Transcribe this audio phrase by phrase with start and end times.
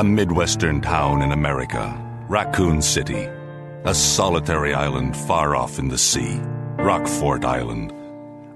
[0.00, 1.94] A Midwestern town in America,
[2.26, 3.28] Raccoon City.
[3.84, 6.40] A solitary island far off in the sea,
[6.78, 7.92] Rockfort Island.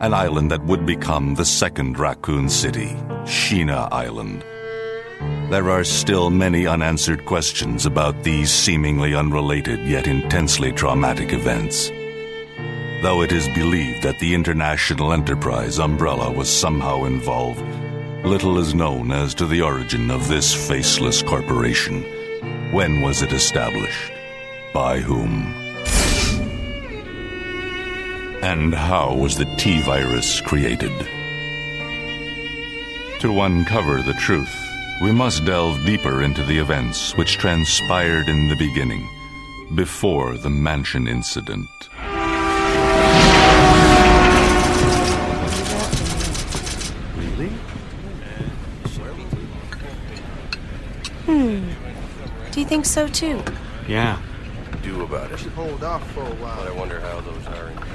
[0.00, 2.96] An island that would become the second Raccoon City,
[3.26, 4.42] Sheena Island.
[5.50, 11.90] There are still many unanswered questions about these seemingly unrelated yet intensely traumatic events.
[13.02, 17.62] Though it is believed that the international enterprise umbrella was somehow involved,
[18.24, 22.02] little is known as to the origin of this faceless corporation.
[22.72, 24.12] When was it established?
[24.72, 25.52] By whom?
[28.42, 30.92] And how was the T virus created?
[33.20, 34.54] To uncover the truth,
[35.02, 39.06] we must delve deeper into the events which transpired in the beginning,
[39.74, 41.68] before the mansion incident.
[52.74, 53.40] Think so too?
[53.86, 54.20] Yeah.
[54.82, 55.38] do about it.
[55.38, 57.93] Should Hold off for a But I wonder how those R&D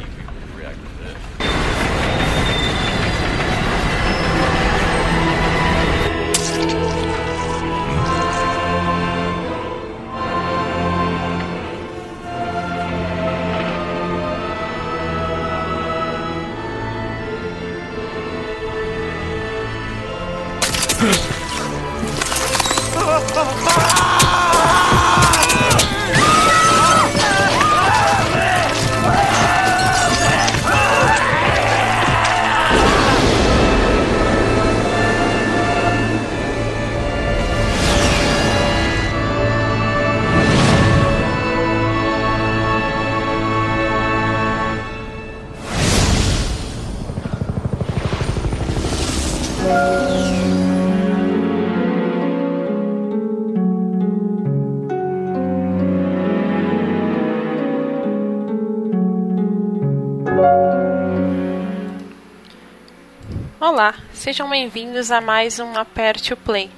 [64.30, 66.70] sejam bem-vindos a mais um Aperte o Play.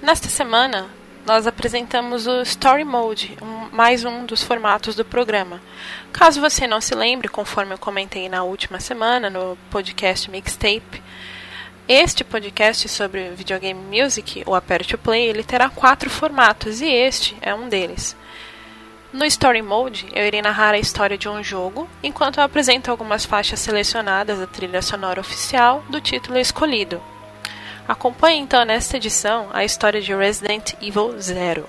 [0.00, 0.86] Nesta semana,
[1.26, 5.60] nós apresentamos o Story Mode, um- mais um dos formatos do programa.
[6.10, 11.02] Caso você não se lembre, conforme eu comentei na última semana no podcast Mixtape,
[11.86, 17.36] este podcast sobre videogame music, o Aperte o Play, ele terá quatro formatos e este
[17.42, 18.16] é um deles.
[19.14, 23.24] No Story Mode, eu irei narrar a história de um jogo, enquanto eu apresento algumas
[23.24, 27.00] faixas selecionadas da trilha sonora oficial do título escolhido.
[27.86, 31.64] Acompanhe então nesta edição a história de Resident Evil Zero.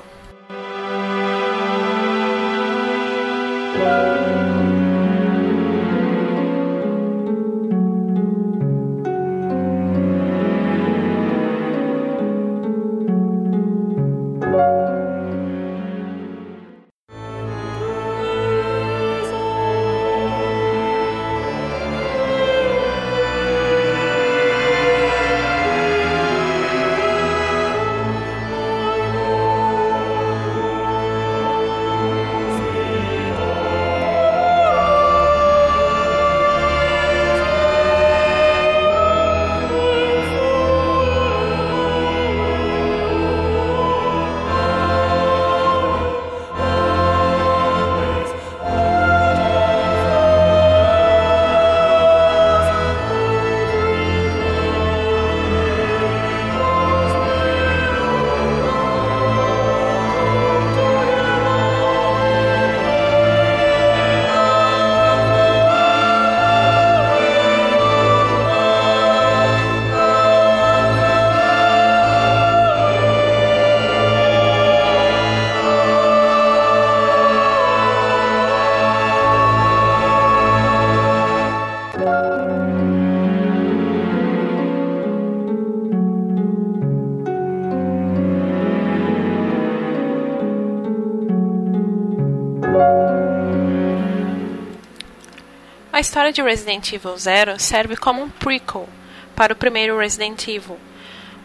[96.05, 98.87] História de Resident Evil Zero serve como um prequel
[99.35, 100.77] para o primeiro Resident Evil.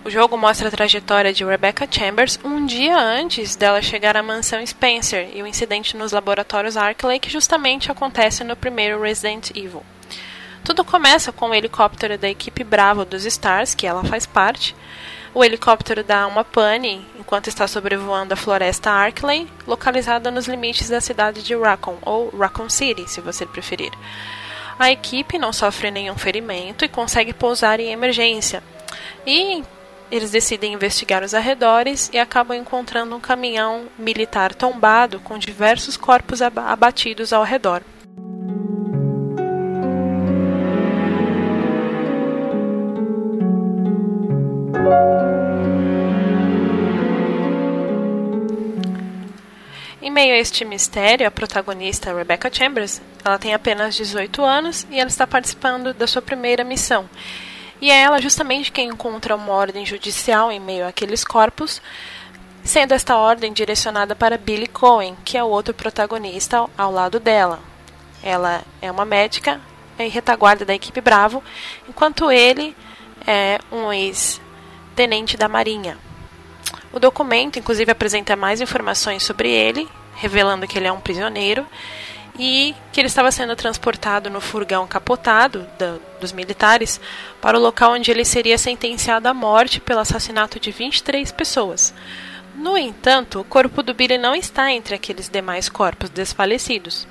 [0.05, 4.65] O jogo mostra a trajetória de Rebecca Chambers um dia antes dela chegar à mansão
[4.65, 9.83] Spencer e o incidente nos laboratórios Arkley que justamente acontece no primeiro Resident Evil.
[10.62, 14.77] Tudo começa com o helicóptero da equipe Bravo dos Stars, que ela faz parte.
[15.33, 21.01] O helicóptero dá uma pane enquanto está sobrevoando a floresta Arkley, localizada nos limites da
[21.01, 23.91] cidade de Raccoon, ou Raccoon City, se você preferir.
[24.81, 28.62] A equipe não sofre nenhum ferimento e consegue pousar em emergência.
[29.27, 29.62] E
[30.11, 36.41] eles decidem investigar os arredores e acabam encontrando um caminhão militar tombado com diversos corpos
[36.41, 37.82] abatidos ao redor.
[50.02, 54.99] Em meio a este mistério, a protagonista Rebecca Chambers, ela tem apenas 18 anos e
[54.99, 57.06] ela está participando da sua primeira missão.
[57.82, 61.82] E é ela justamente quem encontra uma ordem judicial em meio àqueles corpos,
[62.64, 67.61] sendo esta ordem direcionada para Billy Cohen, que é o outro protagonista ao lado dela.
[68.23, 69.61] Ela é uma médica
[69.99, 71.44] e retaguarda da equipe Bravo,
[71.87, 72.75] enquanto ele
[73.26, 75.99] é um ex-tenente da Marinha.
[76.92, 79.88] O documento, inclusive, apresenta mais informações sobre ele
[80.20, 81.66] revelando que ele é um prisioneiro
[82.38, 87.00] e que ele estava sendo transportado no furgão capotado da, dos militares
[87.40, 91.94] para o local onde ele seria sentenciado à morte pelo assassinato de 23 pessoas.
[92.54, 97.08] No entanto, o corpo do Billy não está entre aqueles demais corpos desfalecidos.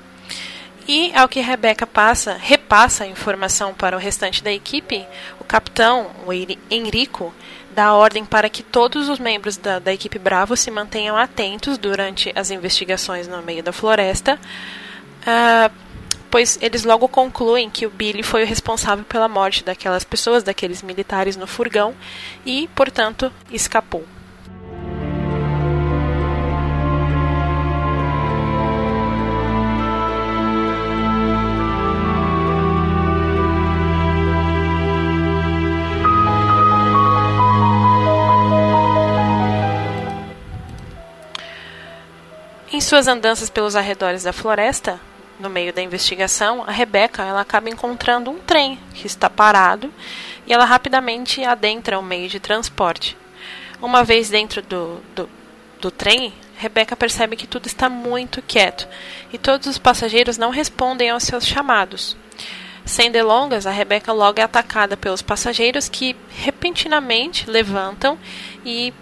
[0.87, 5.05] E ao que Rebecca passa, repassa a informação para o restante da equipe,
[5.39, 7.33] o capitão, o Enrico,
[7.79, 12.29] dá ordem para que todos os membros da, da equipe Bravo se mantenham atentos durante
[12.35, 14.37] as investigações no meio da floresta,
[15.21, 15.73] uh,
[16.29, 20.83] pois eles logo concluem que o Billy foi o responsável pela morte daquelas pessoas, daqueles
[20.83, 21.95] militares no furgão,
[22.45, 24.05] e, portanto, escapou.
[42.79, 45.01] Em suas andanças pelos arredores da floresta,
[45.37, 49.93] no meio da investigação, a Rebeca ela acaba encontrando um trem que está parado
[50.47, 53.17] e ela rapidamente adentra o meio de transporte.
[53.81, 55.29] Uma vez dentro do, do,
[55.81, 58.87] do trem, Rebeca percebe que tudo está muito quieto
[59.33, 62.15] e todos os passageiros não respondem aos seus chamados.
[62.85, 68.17] Sem delongas, a Rebeca logo é atacada pelos passageiros que repentinamente levantam
[68.63, 68.93] e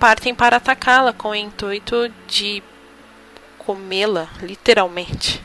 [0.00, 2.60] partem para atacá-la com o intuito de
[3.64, 5.42] comê-la, literalmente.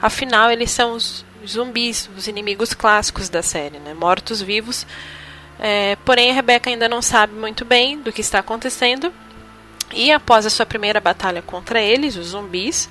[0.00, 3.94] Afinal, eles são os zumbis, os inimigos clássicos da série, né?
[3.94, 4.86] mortos-vivos.
[5.58, 9.12] É, porém, a Rebecca ainda não sabe muito bem do que está acontecendo.
[9.92, 12.88] E após a sua primeira batalha contra eles, os zumbis,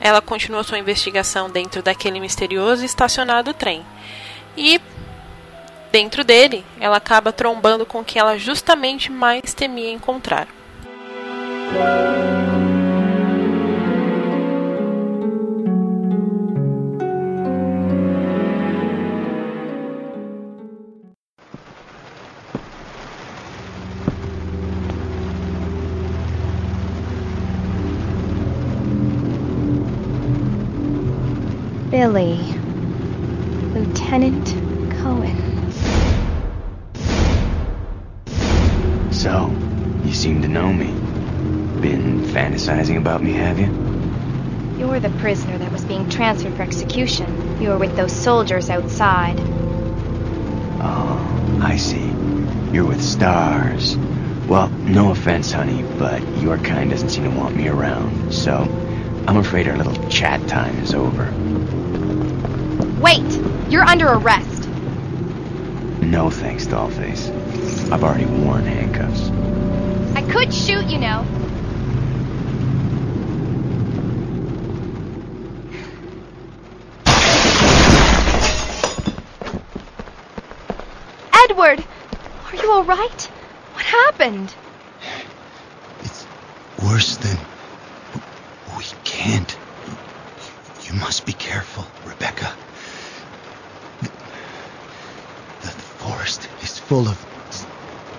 [0.00, 3.84] ela continua sua investigação dentro daquele misterioso e estacionado trem.
[4.56, 4.80] E
[5.92, 10.48] dentro dele, ela acaba trombando com o que ela justamente mais temia encontrar.
[32.02, 32.34] Billy.
[33.74, 34.44] Lieutenant
[34.98, 35.70] Cohen.
[39.12, 39.48] So,
[40.04, 40.86] you seem to know me.
[41.80, 43.66] Been fantasizing about me, have you?
[44.76, 47.62] You're the prisoner that was being transferred for execution.
[47.62, 49.38] You were with those soldiers outside.
[50.80, 52.12] Oh, I see.
[52.72, 53.96] You're with stars.
[54.48, 58.66] Well, no offense, honey, but your kind doesn't seem to want me around, so
[59.28, 61.32] I'm afraid our little chat time is over.
[63.00, 63.40] Wait!
[63.70, 64.68] You're under arrest.
[66.00, 67.30] No thanks, Dollface.
[67.90, 69.30] I've already worn handcuffs.
[70.16, 71.24] I could shoot, you know.
[81.32, 81.84] Edward!
[82.46, 83.22] Are you alright?
[83.72, 84.54] What happened?
[86.00, 86.26] It's
[86.82, 87.38] worse than...
[89.22, 89.56] Can't.
[90.80, 92.58] You must be careful, Rebecca.
[94.00, 97.24] The forest is full of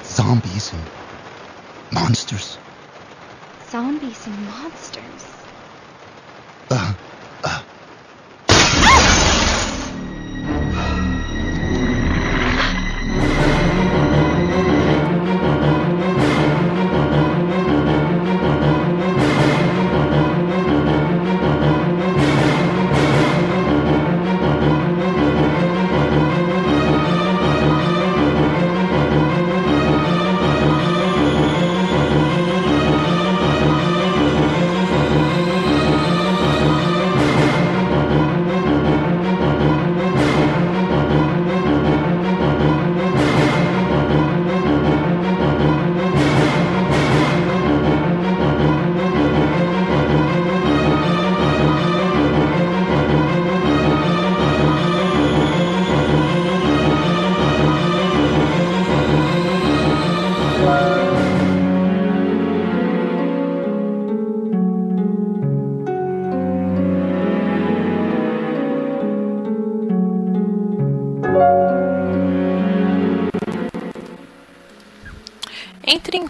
[0.01, 0.87] zombies and
[1.91, 2.57] monsters.
[3.69, 5.25] Zombies and monsters?
[6.71, 6.93] Uh,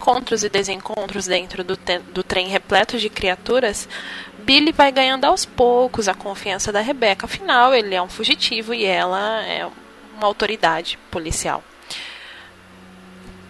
[0.04, 1.78] encontros e desencontros dentro do,
[2.12, 3.88] do trem repleto de criaturas,
[4.40, 7.24] Billy vai ganhando aos poucos a confiança da Rebecca.
[7.24, 9.66] Afinal, ele é um fugitivo e ela é
[10.14, 11.64] uma autoridade policial.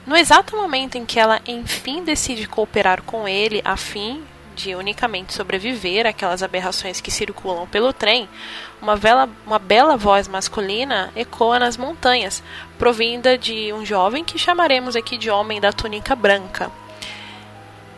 [0.06, 4.22] No exato momento em que ela enfim decide cooperar com ele a fim
[4.54, 8.28] de unicamente sobreviver àquelas aberrações que circulam pelo trem,
[8.80, 12.42] uma, vela, uma bela voz masculina ecoa nas montanhas,
[12.78, 16.70] provinda de um jovem que chamaremos aqui de Homem da Túnica Branca.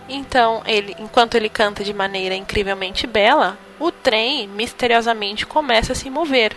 [0.08, 6.08] Então, ele, enquanto ele canta de maneira incrivelmente bela, o trem misteriosamente começa a se
[6.08, 6.56] mover.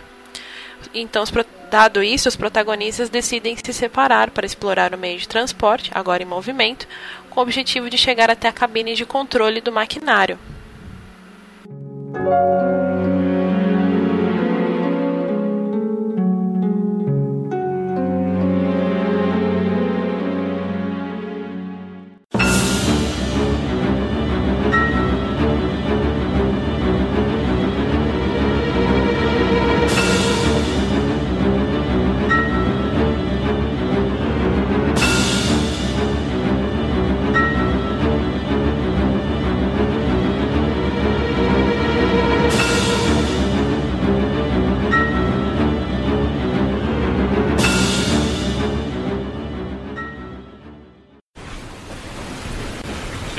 [0.94, 1.24] Então,
[1.70, 6.26] dado isso, os protagonistas decidem se separar para explorar o meio de transporte, agora em
[6.26, 6.88] movimento,
[7.30, 10.38] com o objetivo de chegar até a cabine de controle do maquinário.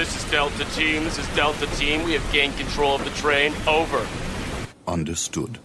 [0.00, 1.04] Team.
[1.04, 2.04] This is Delta Team.
[2.04, 3.52] We have gained control of the train.
[3.66, 4.06] Over.
[4.86, 5.58] Understood.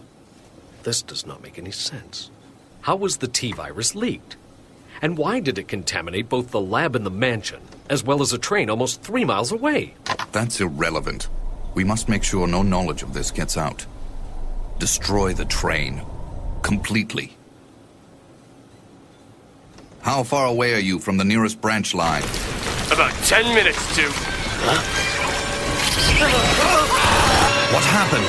[0.82, 2.30] This does not make any sense.
[2.82, 4.36] How was the T virus leaked?
[5.02, 8.38] And why did it contaminate both the lab and the mansion, as well as a
[8.38, 9.94] train almost three miles away?
[10.32, 11.28] That's irrelevant.
[11.74, 13.86] We must make sure no knowledge of this gets out.
[14.78, 16.02] Destroy the train.
[16.62, 17.36] Completely.
[20.02, 22.22] How far away are you from the nearest branch line?
[22.88, 24.02] About ten minutes to.
[24.62, 24.80] Huh?
[27.74, 28.26] What happened?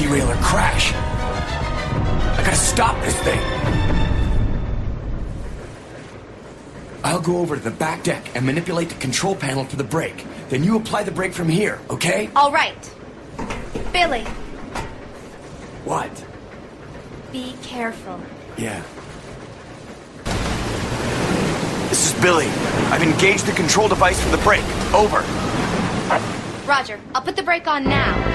[0.00, 0.94] Derail or crash.
[0.94, 3.40] I gotta stop this thing.
[7.04, 10.24] I'll go over to the back deck and manipulate the control panel for the brake.
[10.48, 12.30] Then you apply the brake from here, okay?
[12.34, 12.94] All right.
[13.92, 14.22] Billy.
[15.84, 16.24] What?
[17.32, 18.20] Be careful.
[18.56, 18.82] Yeah.
[21.90, 22.46] This is Billy.
[22.90, 24.64] I've engaged the control device for the brake.
[24.94, 25.20] Over.
[26.66, 27.00] Roger.
[27.14, 28.29] I'll put the brake on now.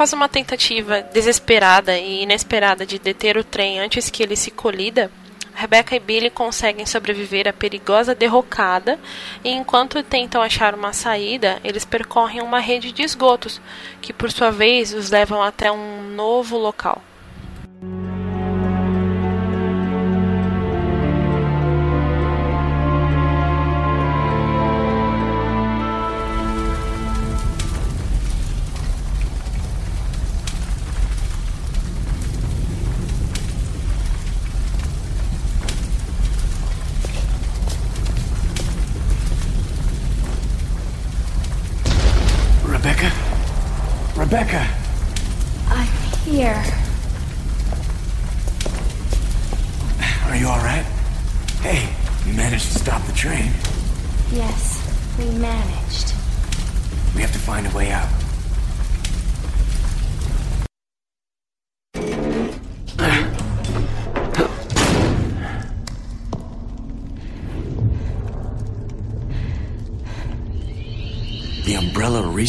[0.00, 5.10] Após uma tentativa desesperada e inesperada de deter o trem antes que ele se colida,
[5.54, 8.98] Rebecca e Billy conseguem sobreviver à perigosa derrocada
[9.44, 13.60] e enquanto tentam achar uma saída, eles percorrem uma rede de esgotos,
[14.00, 17.02] que por sua vez os levam até um novo local.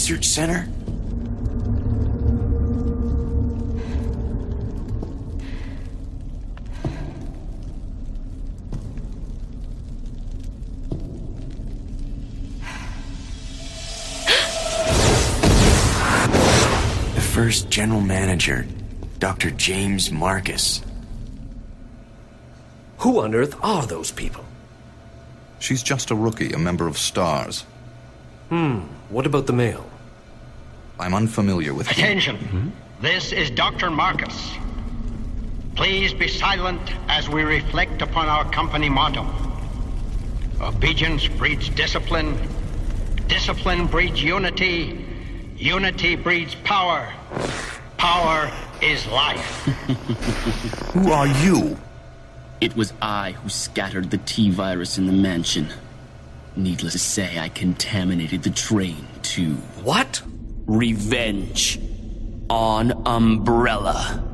[0.02, 0.68] Research Center?
[17.14, 18.66] The first general manager,
[19.20, 19.52] Dr.
[19.52, 20.82] James Marcus.
[22.98, 24.46] Who on earth are those people?
[25.60, 27.66] She's just a rookie, a member of STARS.
[28.50, 29.91] Hmm, what about the male?
[31.02, 32.04] I'm unfamiliar with him.
[32.04, 32.74] Attention.
[33.02, 33.90] This is Dr.
[33.90, 34.54] Marcus.
[35.76, 39.26] Please be silent as we reflect upon our company motto.
[40.62, 42.38] Obedience breeds discipline.
[43.28, 45.04] Discipline breeds unity.
[45.58, 47.12] Unity breeds power.
[47.98, 49.64] Power is life.
[50.94, 51.78] Who are you?
[52.60, 55.70] It was I who scattered the T virus in the mansion.
[56.56, 59.54] Needless to say, I contaminated the train, too.
[59.84, 60.22] What?
[60.72, 61.78] Revenge.
[62.50, 64.31] On Umbrella.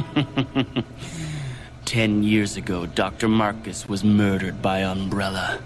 [1.84, 3.28] Ten years ago, Dr.
[3.28, 5.60] Marcus was murdered by Umbrella.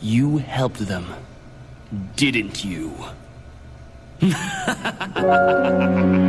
[0.00, 1.14] You helped them,
[2.16, 2.94] didn't you?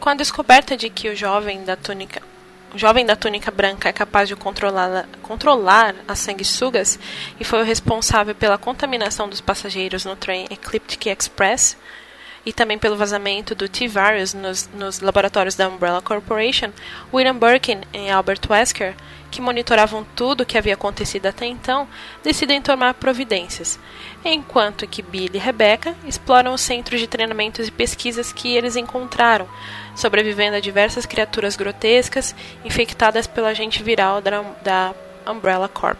[0.00, 2.22] Com a descoberta de que o jovem da túnica
[2.74, 6.98] o jovem da túnica branca é capaz de controlar, as sanguessugas
[7.40, 11.76] e foi o responsável pela contaminação dos passageiros no trem Ecliptic Express
[12.44, 16.70] e também pelo vazamento do T-Virus nos, nos laboratórios da Umbrella Corporation,
[17.12, 18.94] William Birkin e Albert Wesker,
[19.30, 21.88] que monitoravam tudo o que havia acontecido até então,
[22.22, 23.78] decidem tomar providências,
[24.24, 29.48] enquanto que Billy e Rebecca exploram os centros de treinamentos e pesquisas que eles encontraram,
[29.94, 34.94] sobrevivendo a diversas criaturas grotescas infectadas pelo agente viral da, da
[35.26, 35.98] Umbrella Corp.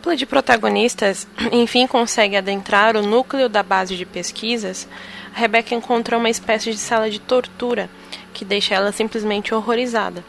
[0.00, 4.88] dupla de protagonistas enfim consegue adentrar o núcleo da base de pesquisas,
[5.34, 7.90] Rebecca encontra uma espécie de sala de tortura
[8.32, 10.24] que deixa ela simplesmente horrorizada.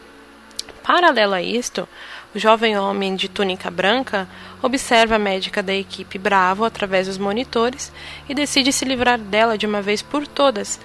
[0.82, 1.88] Paralelo a isto,
[2.34, 4.28] o jovem homem de túnica branca
[4.60, 7.92] observa a médica da equipe Bravo através dos monitores
[8.28, 10.78] e decide se livrar dela de uma vez por todas.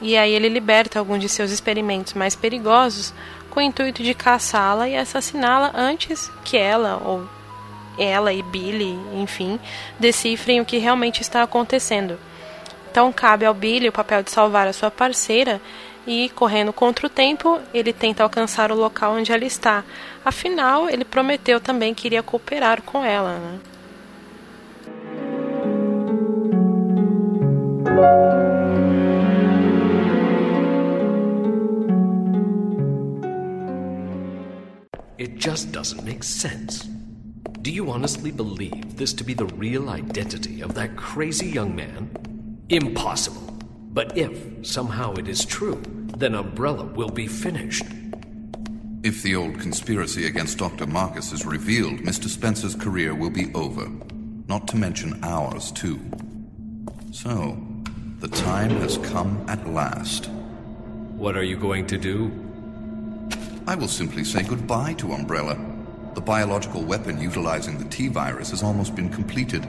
[0.00, 3.12] E aí ele liberta alguns de seus experimentos mais perigosos
[3.50, 7.28] com o intuito de caçá-la e assassiná-la antes que ela ou
[7.98, 9.58] ela e Billy, enfim,
[9.98, 12.18] decifrem o que realmente está acontecendo.
[12.90, 15.60] Então cabe ao Billy o papel de salvar a sua parceira
[16.06, 19.84] e, correndo contra o tempo, ele tenta alcançar o local onde ela está.
[20.24, 23.38] Afinal, ele prometeu também que iria cooperar com ela.
[23.38, 23.60] Né?
[35.18, 36.91] It just doesn't make sense.
[37.62, 42.58] Do you honestly believe this to be the real identity of that crazy young man?
[42.70, 43.56] Impossible.
[43.92, 45.80] But if somehow it is true,
[46.16, 47.84] then Umbrella will be finished.
[49.04, 50.88] If the old conspiracy against Dr.
[50.88, 52.26] Marcus is revealed, Mr.
[52.26, 53.88] Spencer's career will be over.
[54.48, 56.00] Not to mention ours, too.
[57.12, 57.56] So,
[58.18, 60.28] the time has come at last.
[61.14, 62.32] What are you going to do?
[63.68, 65.71] I will simply say goodbye to Umbrella.
[66.14, 69.66] The biological weapon utilizing the T virus has almost been completed.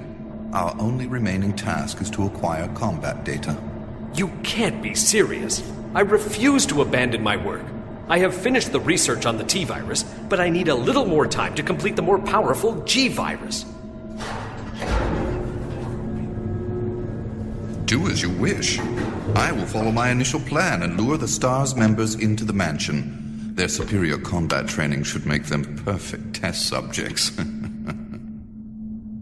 [0.51, 3.58] Our only remaining task is to acquire combat data.
[4.13, 5.63] You can't be serious.
[5.95, 7.65] I refuse to abandon my work.
[8.10, 11.27] I have finished the research on the T virus, but I need a little more
[11.27, 13.63] time to complete the more powerful G virus.
[17.86, 18.79] Do as you wish.
[19.36, 23.22] I will follow my initial plan and lure the STARS members into the mansion.
[23.54, 27.30] Their superior combat training should make them perfect test subjects.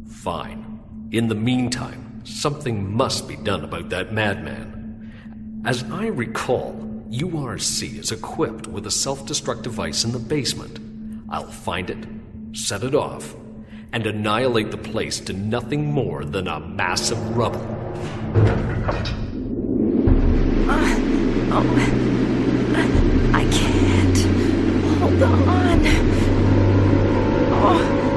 [0.08, 0.80] Fine.
[1.12, 5.62] In the meantime, something must be done about that madman.
[5.66, 6.74] As I recall,
[7.10, 10.80] URC is equipped with a self destruct device in the basement.
[11.30, 12.08] I'll find it,
[12.54, 13.36] set it off,
[13.92, 17.60] and annihilate the place to nothing more than a mass of rubble.
[20.70, 20.96] Uh,
[21.52, 21.66] oh,
[23.34, 24.11] I can't.
[25.20, 25.82] On.
[27.54, 28.11] Oh.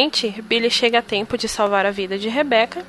[0.00, 2.82] Felizmente, Billy chega a tempo de salvar a vida de Rebecca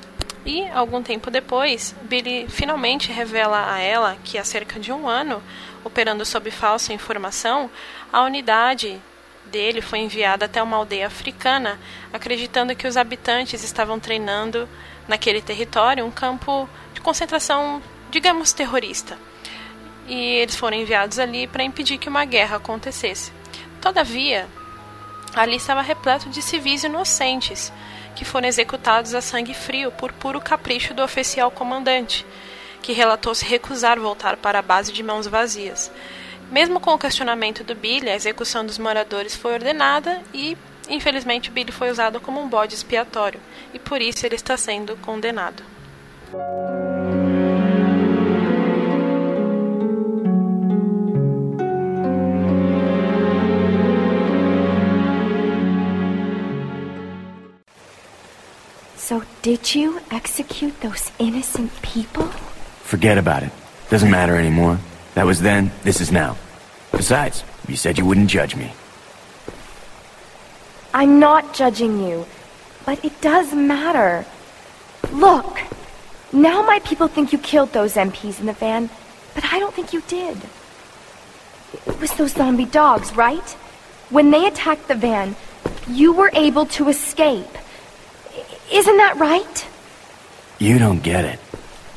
[0.46, 5.42] e, algum tempo depois, Billy finalmente revela a ela que há cerca de um ano,
[5.84, 7.70] operando sob falsa informação,
[8.10, 8.98] a unidade
[9.44, 11.78] dele foi enviada até uma aldeia africana,
[12.14, 14.66] acreditando que os habitantes estavam treinando
[15.06, 19.18] naquele território um campo de concentração, digamos, terrorista.
[20.08, 23.30] E eles foram enviados ali para impedir que uma guerra acontecesse.
[23.82, 24.48] Todavia,
[25.34, 27.72] Ali estava repleto de civis inocentes,
[28.14, 32.26] que foram executados a sangue frio por puro capricho do oficial comandante,
[32.82, 35.90] que relatou se recusar voltar para a base de mãos vazias.
[36.50, 40.56] Mesmo com o questionamento do Billy, a execução dos moradores foi ordenada e,
[40.88, 43.40] infelizmente, o Billy foi usado como um bode expiatório,
[43.72, 45.62] e por isso ele está sendo condenado.
[59.02, 62.28] So, did you execute those innocent people?
[62.84, 63.50] Forget about it.
[63.90, 64.78] Doesn't matter anymore.
[65.14, 66.36] That was then, this is now.
[66.92, 68.72] Besides, you said you wouldn't judge me.
[70.94, 72.26] I'm not judging you,
[72.86, 74.24] but it does matter.
[75.10, 75.58] Look,
[76.32, 78.88] now my people think you killed those MPs in the van,
[79.34, 80.38] but I don't think you did.
[81.88, 83.50] It was those zombie dogs, right?
[84.10, 85.34] When they attacked the van,
[85.88, 87.58] you were able to escape.
[88.70, 89.66] Isn't that right?
[90.58, 91.40] You don't get it.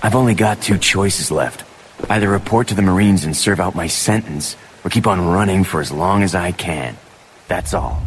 [0.01, 1.63] I've only got two choices left.
[2.09, 5.81] Either report to the Marines and serve out my sentence, or keep on running for
[5.81, 6.97] as long as I can.
[7.47, 8.01] That's all.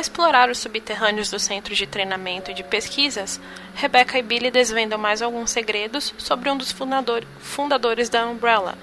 [0.00, 3.38] Ao explorar os subterrâneos do centro de treinamento e de pesquisas,
[3.74, 8.78] Rebecca e Billy desvendam mais alguns segredos sobre um dos fundador- fundadores da Umbrella,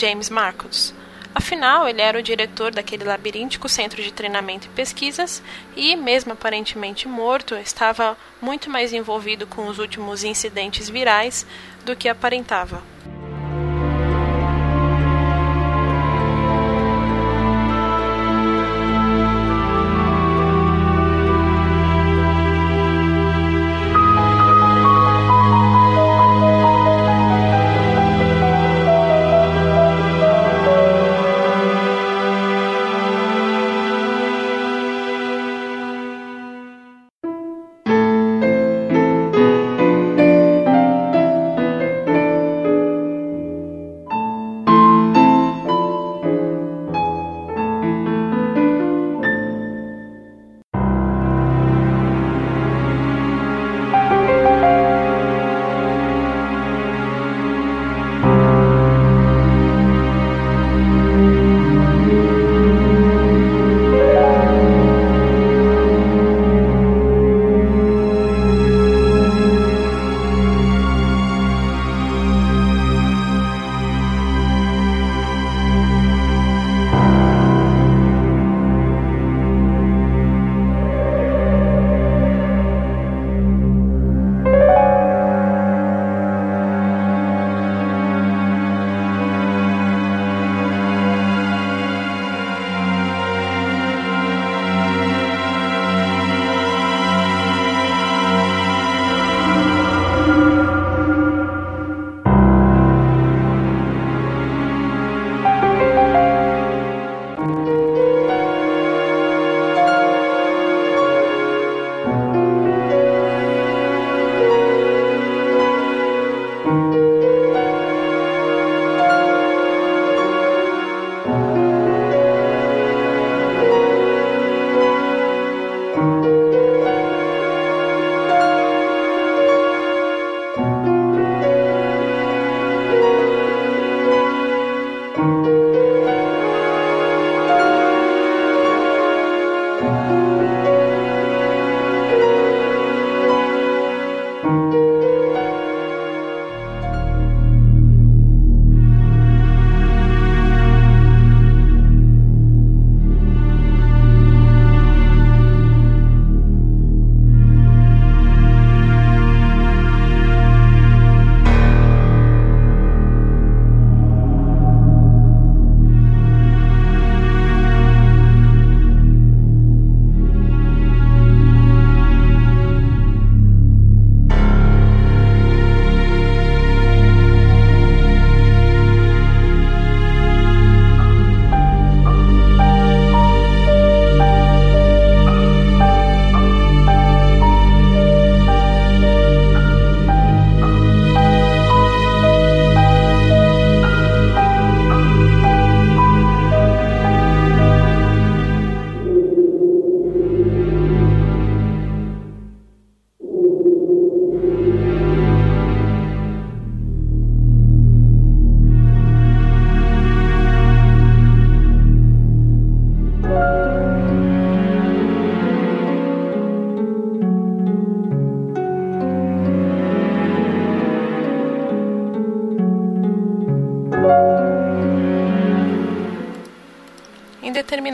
[0.00, 0.94] James Marcus.
[1.34, 5.42] Afinal, ele era o diretor daquele labiríntico centro de treinamento e pesquisas
[5.74, 11.44] e, mesmo aparentemente morto, estava muito mais envolvido com os últimos incidentes virais
[11.84, 12.80] do que aparentava.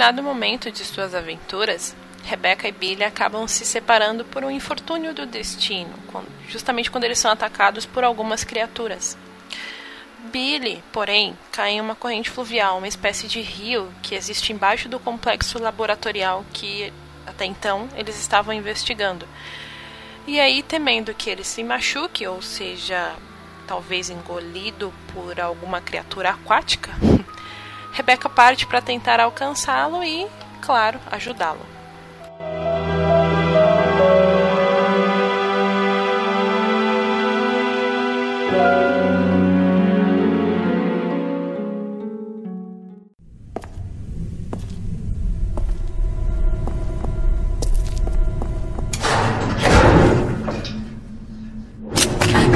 [0.05, 5.25] Determinado momento de suas aventuras, Rebecca e Billy acabam se separando por um infortúnio do
[5.25, 5.95] destino,
[6.47, 9.17] justamente quando eles são atacados por algumas criaturas.
[10.31, 15.01] Billy, porém, cai em uma corrente fluvial, uma espécie de rio que existe embaixo do
[15.01, 16.93] complexo laboratorial que
[17.27, 19.27] até então eles estavam investigando.
[20.27, 23.15] E aí, temendo que ele se machuque, ou seja,
[23.67, 26.91] talvez engolido por alguma criatura aquática,
[27.95, 30.27] Rebecca parte para tentar alcançá-lo e,
[30.61, 31.61] claro, ajudá-lo.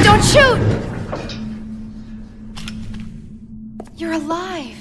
[0.02, 0.58] Don't shoot!
[3.96, 4.77] You're alive.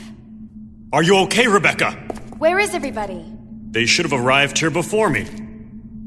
[0.94, 1.92] Are you okay, Rebecca?
[2.38, 3.26] Where is everybody?
[3.72, 5.28] They should have arrived here before me.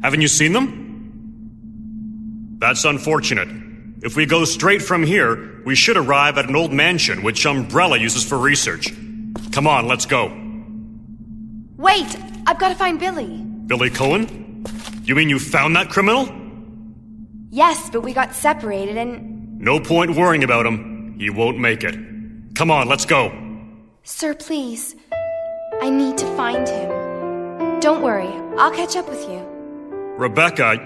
[0.02, 2.56] Haven't you seen them?
[2.58, 3.48] That's unfortunate.
[4.02, 7.98] If we go straight from here, we should arrive at an old mansion which Umbrella
[7.98, 8.90] uses for research.
[9.52, 10.28] Come on, let's go.
[11.76, 12.16] Wait!
[12.46, 13.42] I've got to find Billy.
[13.66, 14.64] Billy Cohen?
[15.04, 16.26] You mean you found that criminal?
[17.50, 19.60] Yes, but we got separated and.
[19.60, 21.16] No point worrying about him.
[21.18, 21.98] He won't make it.
[22.54, 23.28] Come on, let's go.
[24.02, 24.96] Sir, please.
[25.82, 27.80] I need to find him.
[27.80, 28.28] Don't worry,
[28.58, 29.40] I'll catch up with you.
[30.16, 30.78] Rebecca.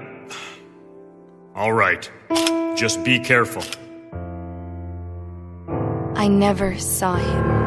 [1.55, 2.11] All right.
[2.77, 3.63] Just be careful.
[6.17, 7.64] I never saw him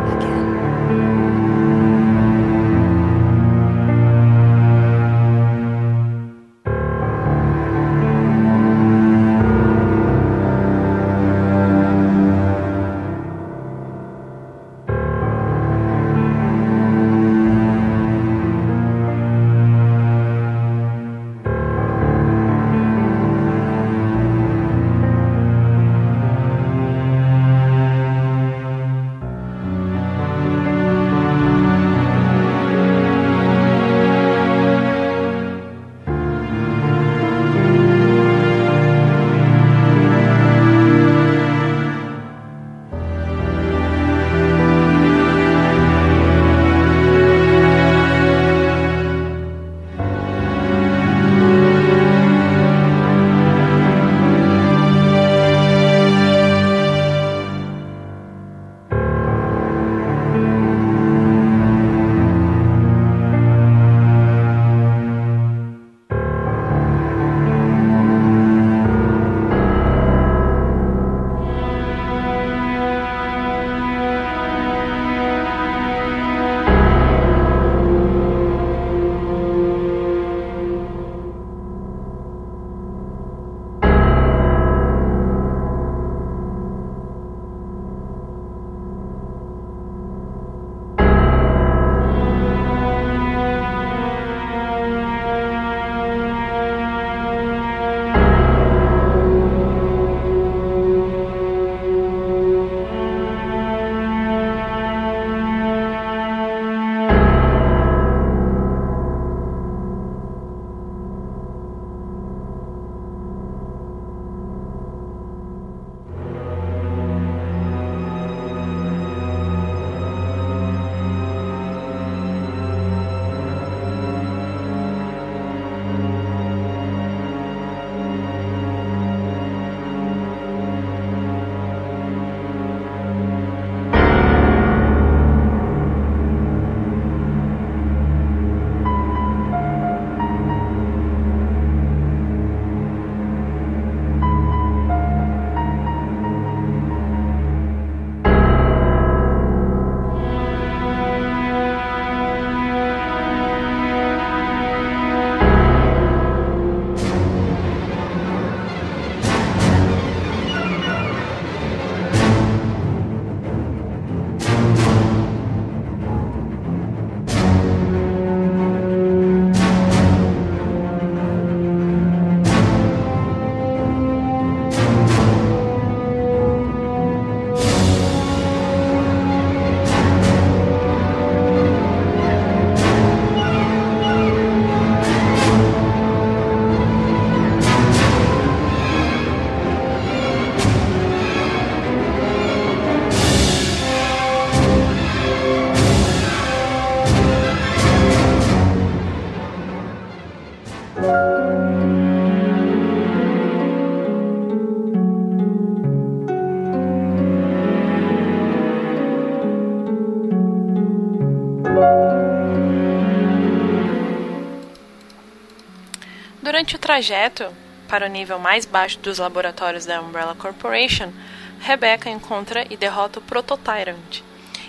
[216.88, 217.54] trajeto
[217.90, 221.12] para o nível mais baixo dos laboratórios da Umbrella Corporation,
[221.60, 224.22] Rebecca encontra e derrota o Prototyrant.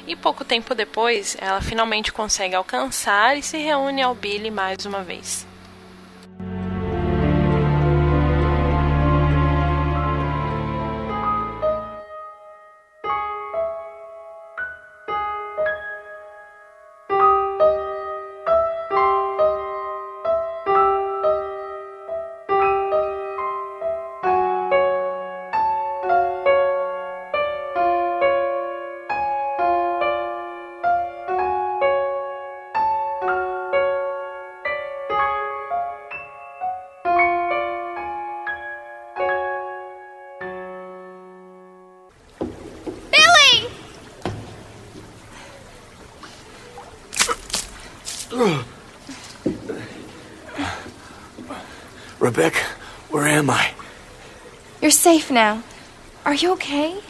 [0.04, 5.04] E pouco tempo depois, ela finalmente consegue alcançar e se reúne ao Billy mais uma
[5.04, 5.47] vez.
[52.38, 52.64] Rebecca,
[53.10, 53.72] where am I?
[54.80, 55.60] You're safe now.
[56.24, 57.00] Are you okay?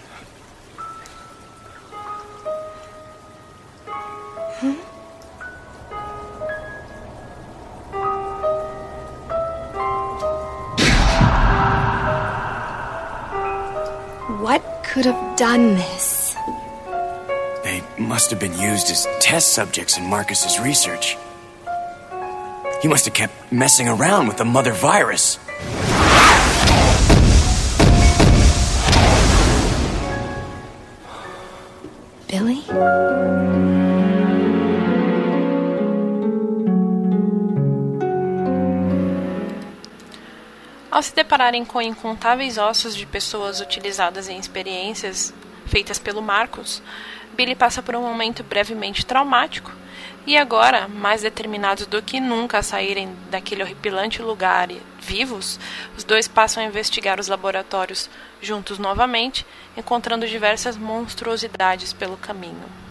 [4.56, 4.72] Hmm?
[14.42, 16.34] What could have done this?
[17.64, 21.18] They must have been used as test subjects in Marcus's research.
[22.80, 25.36] He must have kept messing around with the mother virus.
[32.28, 32.62] Billy?
[40.88, 45.34] Ao se depararem com incontáveis ossos de pessoas utilizadas em experiências
[45.66, 46.80] feitas pelo Marcos,
[47.34, 49.77] Billy passa por um momento brevemente traumático
[50.28, 54.68] e agora, mais determinados do que nunca a saírem daquele horripilante lugar
[55.00, 55.58] vivos,
[55.96, 62.87] os dois passam a investigar os laboratórios juntos novamente, encontrando diversas monstruosidades pelo caminho.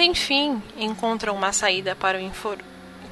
[0.00, 2.56] Quando enfim encontram uma saída para o infor...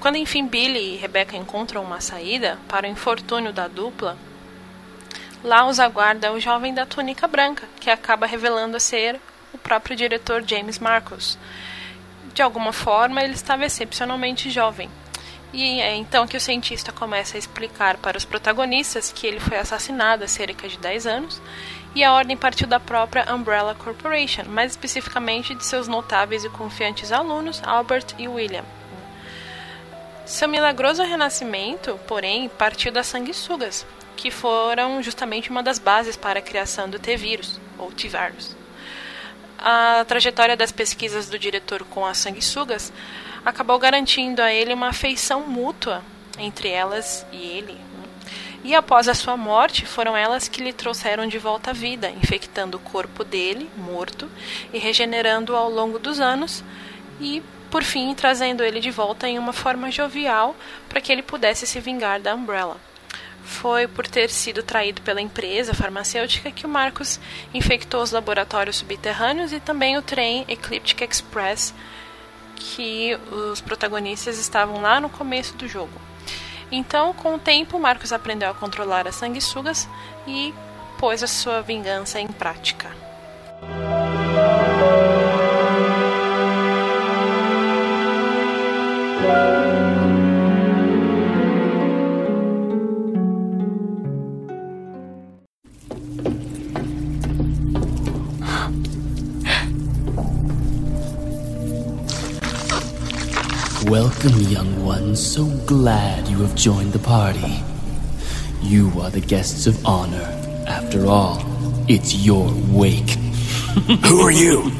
[0.01, 4.17] Quando enfim Billy e Rebecca encontram uma saída para o infortúnio da dupla,
[5.45, 9.21] lá os aguarda o jovem da túnica branca, que acaba revelando ser
[9.53, 11.39] o próprio diretor James Marcos.
[12.33, 14.89] De alguma forma, ele estava excepcionalmente jovem.
[15.53, 19.59] E é então que o cientista começa a explicar para os protagonistas que ele foi
[19.59, 21.43] assassinado há cerca de 10 anos
[21.99, 27.11] e a ordem partiu da própria Umbrella Corporation, mais especificamente de seus notáveis e confiantes
[27.11, 28.63] alunos Albert e William.
[30.25, 33.85] Seu milagroso renascimento, porém, partiu das sanguessugas,
[34.17, 38.57] que foram justamente uma das bases para a criação do T-vírus, ou T-virus.
[39.59, 42.93] A trajetória das pesquisas do diretor com as sanguessugas
[43.45, 46.05] acabou garantindo a ele uma afeição mútua
[46.39, 47.88] entre elas e ele.
[48.65, 52.77] E após a sua morte, foram elas que lhe trouxeram de volta à vida, infectando
[52.77, 54.29] o corpo dele, morto,
[54.73, 56.65] e regenerando-o ao longo dos anos,
[57.21, 60.57] e por fim trazendo ele de volta em uma forma jovial
[60.89, 62.77] para que ele pudesse se vingar da Umbrella.
[63.45, 67.19] Foi por ter sido traído pela empresa farmacêutica que o Marcos
[67.55, 71.73] infectou os laboratórios subterrâneos e também o trem Ecliptic Express,
[72.57, 76.08] que os protagonistas estavam lá no começo do jogo.
[76.71, 79.89] Então, com o tempo, Marcos aprendeu a controlar as sanguessugas
[80.27, 80.55] e
[80.99, 82.91] pôs a sua vingança em prática.
[103.89, 105.19] Welcome, young ones.
[105.19, 107.63] So glad you have joined the party.
[108.61, 110.29] You are the guests of honor.
[110.67, 111.43] After all,
[111.89, 113.09] it's your wake.
[114.05, 114.71] Who are you?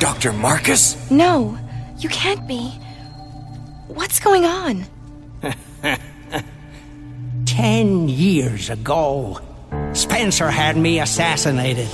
[0.00, 0.32] Dr.
[0.32, 1.08] Marcus?
[1.08, 1.56] No,
[1.98, 2.70] you can't be.
[3.86, 4.86] What's going on?
[7.46, 9.38] Ten years ago,
[9.92, 11.88] Spencer had me assassinated.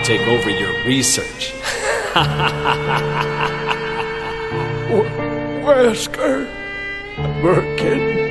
[0.00, 1.52] Will take over your research.
[5.64, 6.46] Wesker,
[7.42, 8.28] Birkin.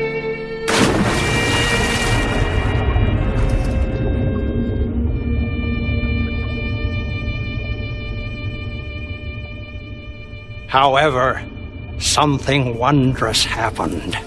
[10.67, 11.43] However,
[11.97, 14.17] something wondrous happened.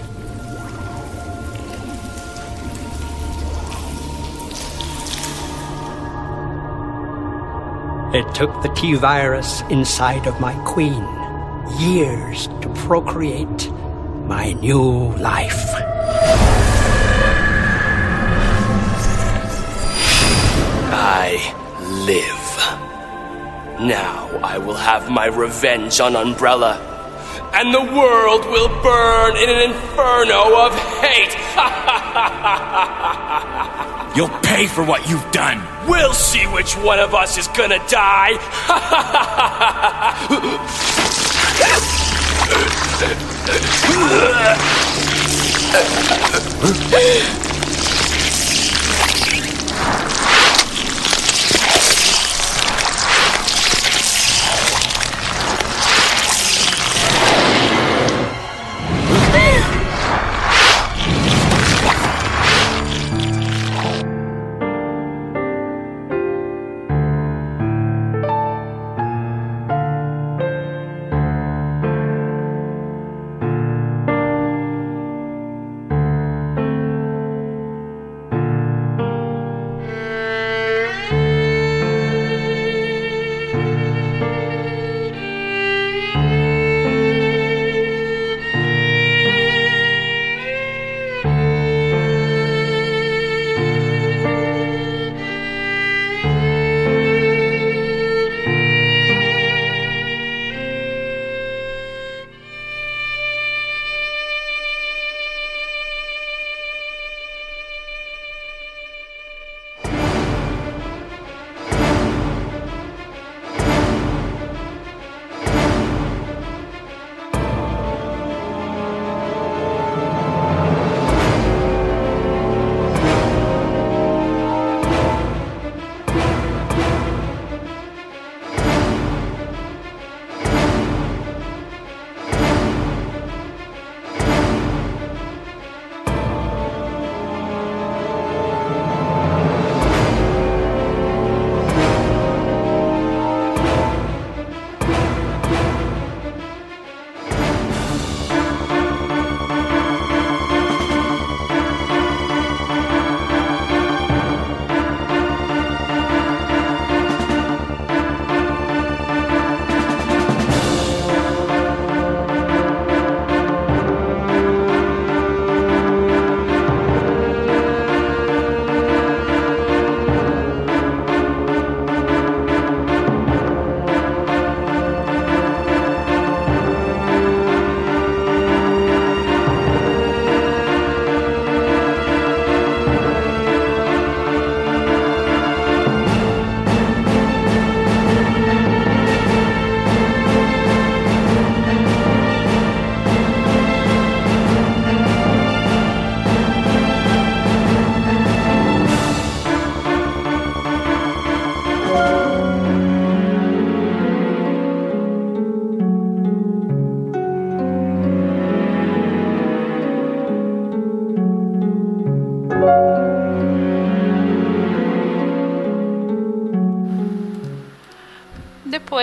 [8.13, 11.03] It took the T virus inside of my queen
[11.79, 13.71] years to procreate
[14.27, 15.65] my new life.
[20.93, 21.41] I
[22.05, 22.45] live.
[23.81, 26.77] Now I will have my revenge on Umbrella,
[27.55, 31.33] and the world will burn in an inferno of hate.
[34.15, 35.65] You'll pay for what you've done.
[35.87, 38.37] We'll see which one of us is gonna die.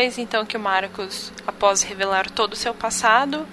[0.01, 3.47] Depois, então, que o Marcos, após revelar todo o seu passado,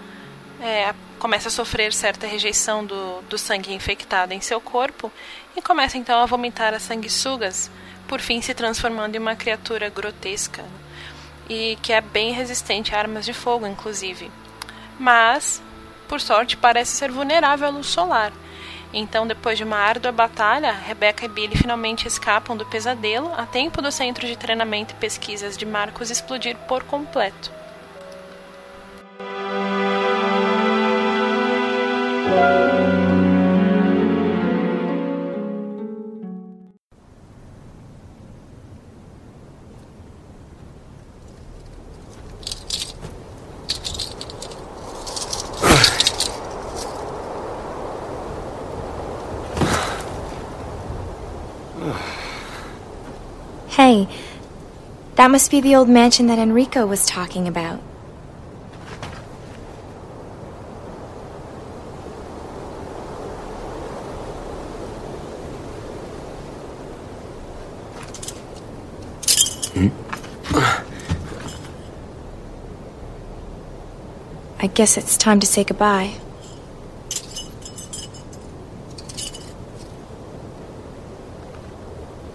[0.61, 5.11] é, começa a sofrer certa rejeição do, do sangue infectado em seu corpo
[5.57, 7.69] e começa então a vomitar as sanguessugas,
[8.07, 10.63] por fim se transformando em uma criatura grotesca
[11.49, 14.31] e que é bem resistente a armas de fogo, inclusive.
[14.97, 15.61] Mas,
[16.07, 18.31] por sorte, parece ser vulnerável à luz solar.
[18.93, 23.81] Então, depois de uma árdua batalha, Rebecca e Billy finalmente escapam do pesadelo a tempo
[23.81, 27.51] do centro de treinamento e pesquisas de Marcos explodir por completo.
[53.77, 54.07] Hey,
[55.17, 57.79] that must be the old mansion that Enrico was talking about.
[74.59, 76.15] I guess it's time to say goodbye.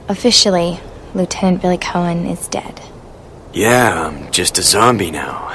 [0.08, 0.78] Officially,
[1.14, 2.80] Lieutenant Billy Cohen is dead.
[3.52, 5.50] Yeah, I'm just a zombie now.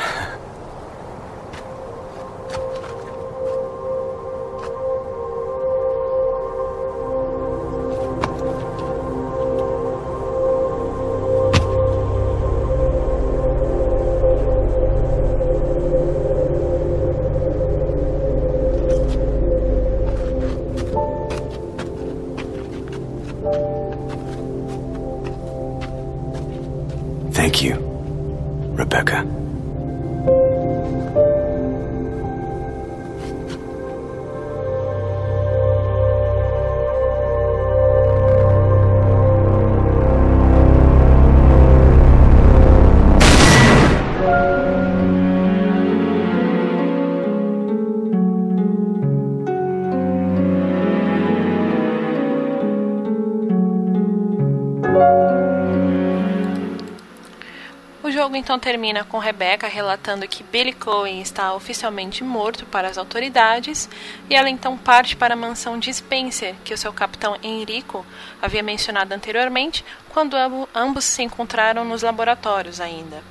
[58.48, 63.90] Então termina com Rebecca relatando que Billy Cohen está oficialmente morto para as autoridades
[64.30, 68.06] e ela então parte para a mansão de Spencer, que o seu capitão Enrico
[68.42, 73.22] havia mencionado anteriormente, quando ambo- ambos se encontraram nos laboratórios ainda.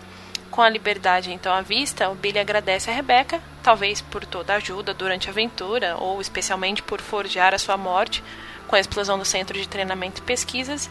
[0.50, 4.56] Com a liberdade então à vista, o Billy agradece a Rebecca, talvez por toda a
[4.56, 8.22] ajuda durante a aventura ou especialmente por forjar a sua morte
[8.68, 10.90] com a explosão do centro de treinamento e pesquisas,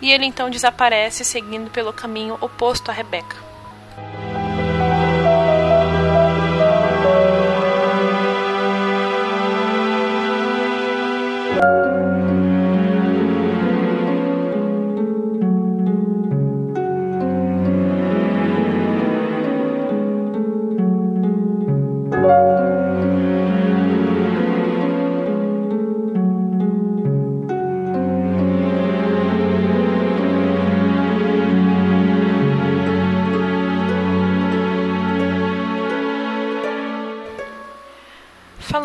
[0.00, 3.53] e ele então desaparece seguindo pelo caminho oposto a Rebecca.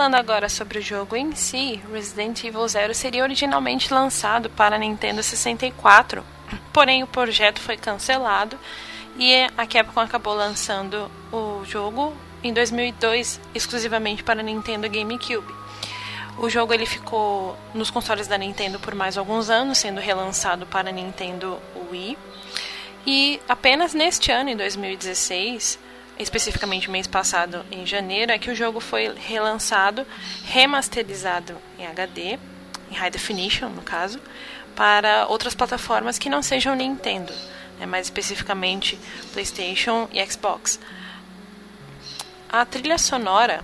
[0.09, 5.21] Falando agora sobre o jogo em si, Resident Evil Zero seria originalmente lançado para Nintendo
[5.21, 6.25] 64,
[6.73, 8.57] porém o projeto foi cancelado
[9.19, 12.11] e a Capcom acabou lançando o jogo
[12.43, 15.53] em 2002 exclusivamente para Nintendo GameCube.
[16.39, 20.91] O jogo ele ficou nos consoles da Nintendo por mais alguns anos, sendo relançado para
[20.91, 21.59] Nintendo
[21.91, 22.17] Wii.
[23.05, 25.77] E apenas neste ano, em 2016,
[26.19, 30.05] especificamente mês passado, em janeiro, é que o jogo foi relançado,
[30.43, 32.37] remasterizado em HD,
[32.91, 34.19] em High Definition, no caso,
[34.75, 37.33] para outras plataformas que não sejam Nintendo,
[37.79, 38.99] né, mais especificamente
[39.31, 40.79] PlayStation e Xbox.
[42.49, 43.63] A trilha sonora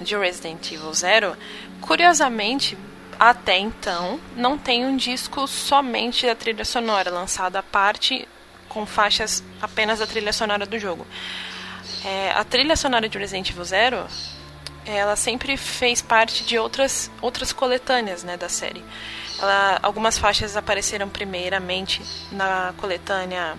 [0.00, 1.36] de Resident Evil Zero,
[1.80, 2.78] curiosamente,
[3.18, 8.26] até então, não tem um disco somente da trilha sonora, lançado à parte
[8.68, 11.06] com faixas apenas da trilha sonora do jogo.
[12.04, 14.06] É, a trilha sonora de Resident Evil Zero,
[14.86, 18.82] ela sempre fez parte de outras, outras coletâneas né, da série.
[19.38, 23.56] Ela, algumas faixas apareceram primeiramente na coletânea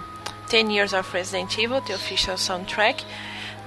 [0.49, 3.05] 10 Years of Resident Evil, The Official Soundtrack.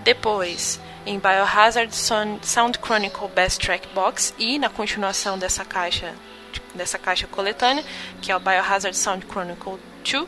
[0.00, 6.14] Depois, em Biohazard Sound Chronicle Best Track Box e na continuação dessa caixa
[6.74, 7.84] dessa caixa coletânea,
[8.20, 10.26] que é o Biohazard Sound Chronicle 2.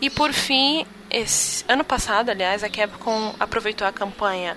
[0.00, 4.56] E por fim, esse ano passado, aliás, a Capcom aproveitou a campanha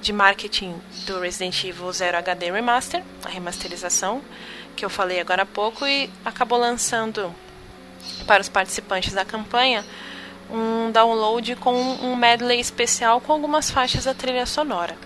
[0.00, 0.74] de marketing
[1.06, 4.20] do Resident Evil 0 HD Remaster, a remasterização
[4.74, 7.32] que eu falei agora há pouco, e acabou lançando
[8.26, 9.84] para os participantes da campanha
[10.50, 14.96] um download com um medley especial com algumas faixas da trilha sonora.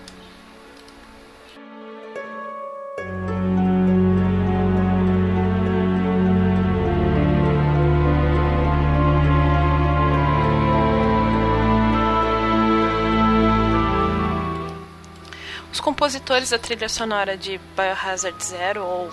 [15.87, 19.09] Compositores da trilha sonora de Biohazard Zero ou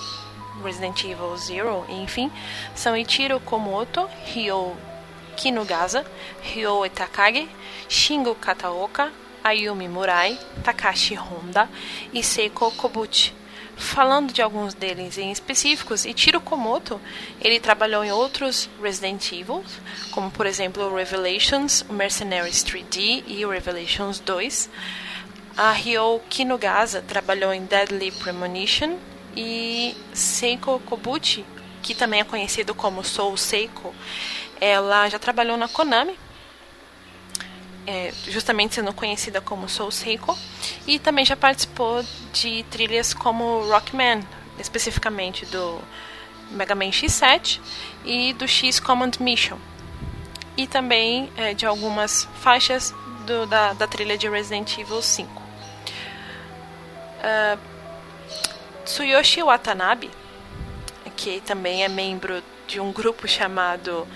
[0.64, 2.32] Resident Evil Zero, enfim,
[2.74, 4.76] são Ichiro Komoto, Ryo
[5.36, 6.04] Kinugasa,
[6.42, 7.48] Ryo Takage,
[7.88, 9.12] Shingo Kataoka,
[9.44, 11.70] Ayumi Murai, Takashi Honda
[12.12, 13.32] e Seiko Kobuchi.
[13.76, 17.00] Falando de alguns deles em específicos, Ichiro Komoto,
[17.40, 19.64] ele trabalhou em outros Resident Evil,
[20.10, 24.68] como por exemplo Revelations, Mercenaries 3D e Revelations 2.
[25.56, 28.96] A Ryo Kinugasa trabalhou em Deadly Premonition
[29.36, 31.44] e Seiko Kobuchi,
[31.80, 33.94] que também é conhecido como Soul Seiko,
[34.60, 36.18] ela já trabalhou na Konami,
[37.86, 40.36] é, justamente sendo conhecida como Soul Seiko,
[40.86, 44.22] e também já participou de trilhas como Rockman,
[44.58, 45.80] especificamente do
[46.50, 47.60] Mega Man X7
[48.04, 49.58] e do X Command Mission,
[50.56, 52.92] e também é, de algumas faixas
[53.26, 55.43] do, da, da, trilha de Resident Evil 5.
[57.24, 57.58] Uh,
[58.84, 60.10] Tsuyoshi Watanabe,
[61.16, 64.06] que também é membro de um grupo chamado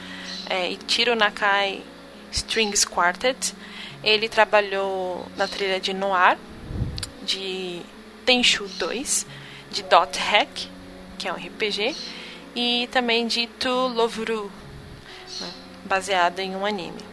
[0.49, 1.83] é, Ichiro Nakai
[2.31, 3.55] Strings Quartet.
[4.05, 6.37] Ele trabalhou na trilha de Noir,
[7.23, 7.81] de
[8.27, 9.27] Tenchu 2,
[9.71, 10.69] de Dot Hack,
[11.19, 11.97] que é um RPG,
[12.55, 14.53] e também de Tu Lovuru,
[15.41, 15.51] né,
[15.85, 17.08] baseado em um anime.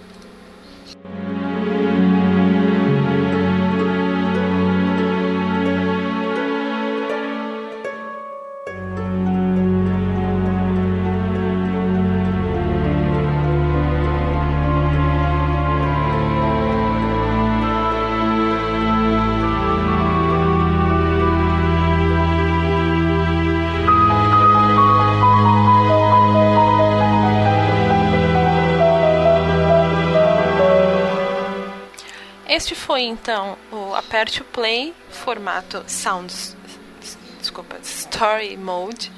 [32.95, 36.55] Foi então o Aperte o Play, formato Sounds,
[37.41, 39.11] desculpa, Story Mode,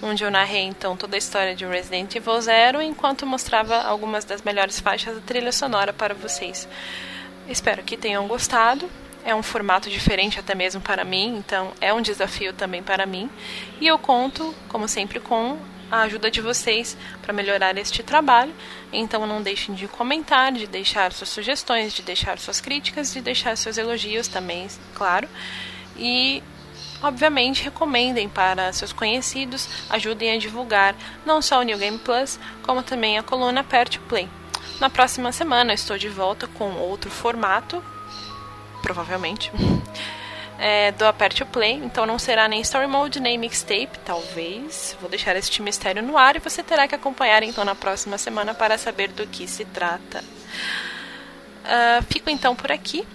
[0.00, 4.40] onde eu narrei então toda a história de Resident Evil Zero, enquanto mostrava algumas das
[4.42, 6.68] melhores faixas da trilha sonora para vocês.
[7.48, 8.88] Espero que tenham gostado.
[9.24, 13.28] É um formato diferente até mesmo para mim, então é um desafio também para mim.
[13.80, 15.58] E eu conto, como sempre, com
[15.90, 18.52] a ajuda de vocês para melhorar este trabalho.
[18.92, 23.56] Então não deixem de comentar, de deixar suas sugestões, de deixar suas críticas, de deixar
[23.56, 25.28] seus elogios também, claro.
[25.96, 26.42] E
[27.02, 32.82] obviamente recomendem para seus conhecidos, ajudem a divulgar não só o New Game Plus, como
[32.82, 34.28] também a coluna Aperte Play.
[34.80, 37.82] Na próxima semana estou de volta com outro formato,
[38.82, 39.50] provavelmente.
[40.58, 44.96] é, do Aperte o Play, então não será nem Story Mode nem Mixtape, talvez.
[45.00, 48.54] Vou deixar este mistério no ar e você terá que acompanhar então na próxima semana
[48.54, 50.22] para saber do que se trata.
[51.64, 53.06] Uh, fico então por aqui.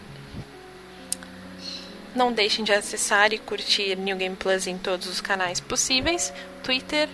[2.13, 6.33] Não deixem de acessar e curtir New Game Plus em todos os canais possíveis:
[6.63, 7.07] Twitter,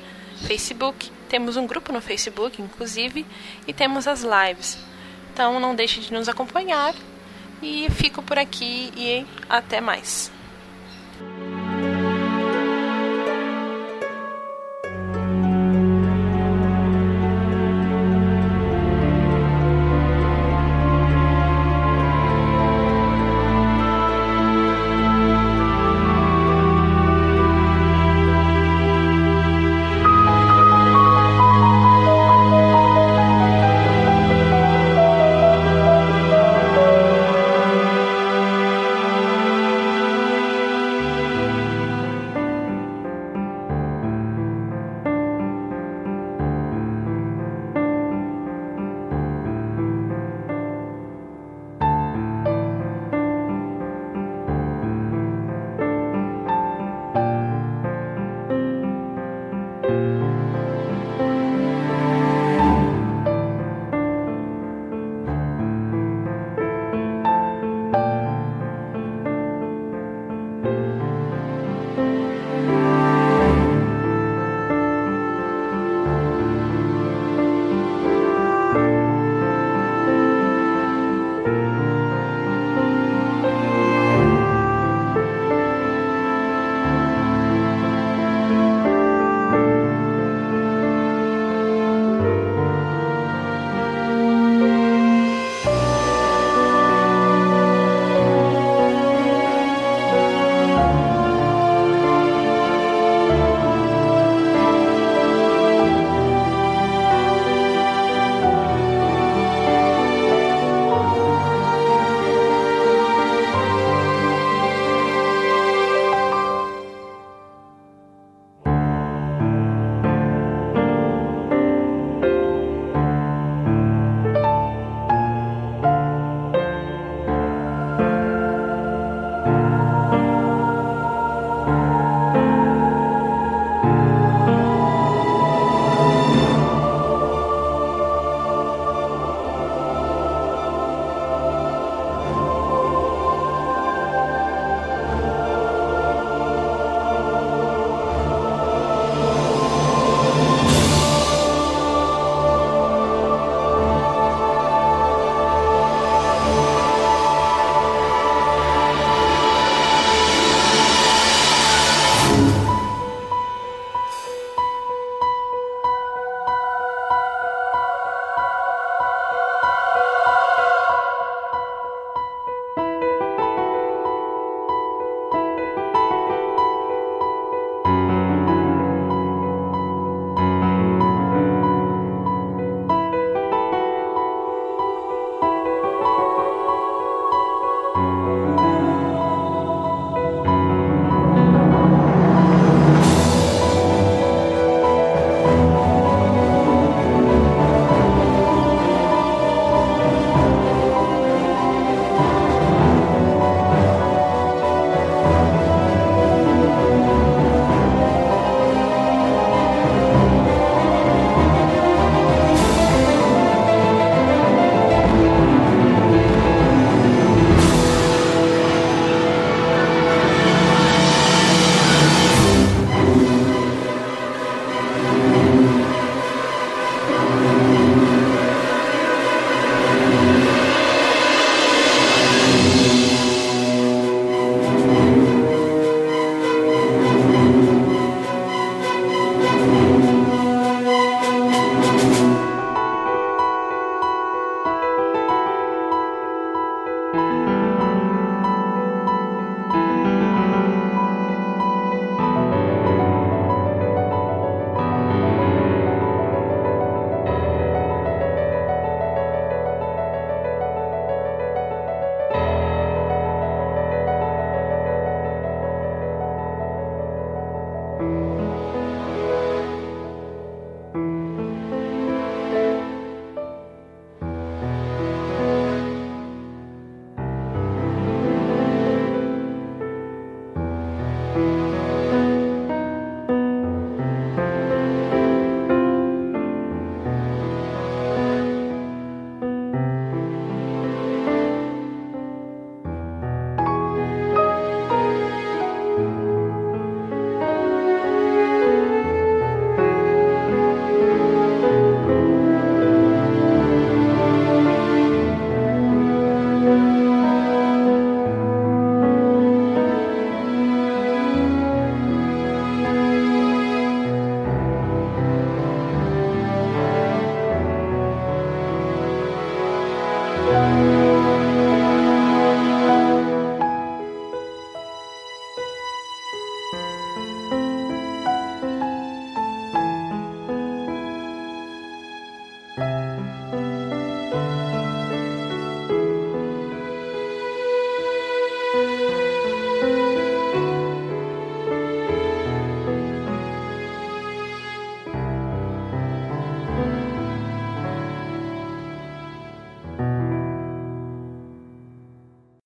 [0.47, 1.11] Facebook.
[1.29, 3.25] Temos um grupo no Facebook, inclusive,
[3.67, 4.77] e temos as lives.
[5.33, 6.95] Então não deixem de nos acompanhar
[7.61, 10.31] e fico por aqui e até mais.